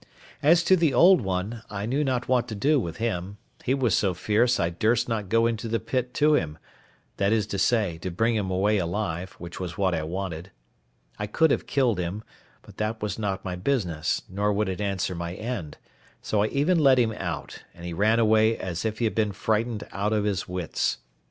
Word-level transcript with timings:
As 0.41 0.63
to 0.63 0.75
the 0.75 0.95
old 0.95 1.21
one, 1.21 1.61
I 1.69 1.85
knew 1.85 2.03
not 2.03 2.27
what 2.27 2.47
to 2.47 2.55
do 2.55 2.79
with 2.79 2.97
him; 2.97 3.37
he 3.63 3.75
was 3.75 3.93
so 3.95 4.15
fierce 4.15 4.59
I 4.59 4.71
durst 4.71 5.07
not 5.07 5.29
go 5.29 5.45
into 5.45 5.67
the 5.67 5.79
pit 5.79 6.15
to 6.15 6.33
him; 6.33 6.57
that 7.17 7.31
is 7.31 7.45
to 7.45 7.59
say, 7.59 7.99
to 7.99 8.09
bring 8.09 8.33
him 8.33 8.49
away 8.49 8.79
alive, 8.79 9.33
which 9.33 9.59
was 9.59 9.77
what 9.77 9.93
I 9.93 10.01
wanted. 10.01 10.49
I 11.19 11.27
could 11.27 11.51
have 11.51 11.67
killed 11.67 11.99
him, 11.99 12.23
but 12.63 12.77
that 12.77 12.99
was 12.99 13.19
not 13.19 13.45
my 13.45 13.55
business, 13.55 14.23
nor 14.27 14.51
would 14.51 14.69
it 14.69 14.81
answer 14.81 15.13
my 15.13 15.35
end; 15.35 15.77
so 16.19 16.41
I 16.41 16.47
even 16.47 16.79
let 16.79 16.97
him 16.97 17.11
out, 17.15 17.61
and 17.75 17.85
he 17.85 17.93
ran 17.93 18.17
away 18.17 18.57
as 18.57 18.83
if 18.83 18.97
he 18.97 19.05
had 19.05 19.13
been 19.13 19.31
frightened 19.33 19.87
out 19.91 20.13
of 20.13 20.23
his 20.23 20.47
wits. 20.47 20.97